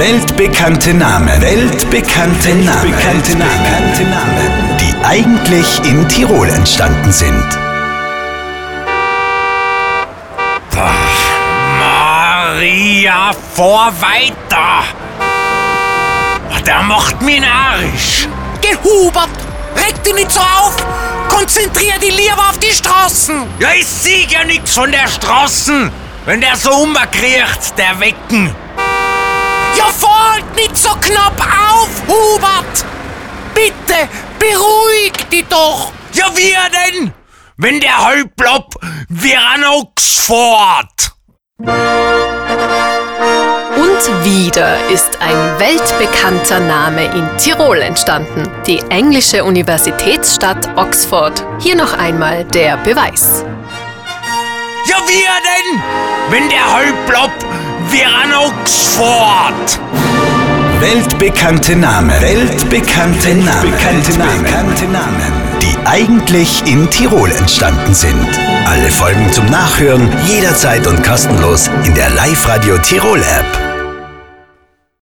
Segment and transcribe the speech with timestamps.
[0.00, 1.42] Weltbekannte Namen.
[1.42, 2.84] Weltbekannte Namen.
[2.84, 4.78] Weltbekannte Namen.
[4.80, 7.44] Die eigentlich in Tirol entstanden sind.
[11.78, 14.84] Maria, vor weiter!
[16.64, 18.26] Der macht mich narrisch.
[18.62, 19.28] Geh, Hubert,
[19.76, 20.76] reg dich nicht so auf!
[21.28, 23.42] Konzentrier dich lieber auf die Straßen!
[23.58, 25.92] Ja, ich sehe ja nix von der Straßen.
[26.24, 28.54] Wenn der so umkriegt, der Wecken.
[30.90, 32.84] So knapp auf, Hubert!
[33.54, 34.08] Bitte,
[34.38, 35.92] beruhig dich doch!
[36.12, 37.12] Ja, wie denn?
[37.56, 38.74] Wenn der Halblob
[39.08, 41.12] wie an Oxford.
[43.76, 48.50] Und wieder ist ein weltbekannter Name in Tirol entstanden.
[48.66, 51.44] Die englische Universitätsstadt Oxford.
[51.60, 53.44] Hier noch einmal der Beweis.
[54.86, 55.82] Ja, wie denn?
[56.30, 57.30] Wenn der Halblob
[57.90, 59.80] wie an Oxford.
[60.80, 62.10] Weltbekannte Namen.
[62.22, 63.62] Weltbekannte Namen.
[63.64, 65.32] Weltbekannte Namen.
[65.60, 68.26] Die eigentlich in Tirol entstanden sind.
[68.64, 73.59] Alle Folgen zum Nachhören jederzeit und kostenlos in der Live-Radio Tirol App.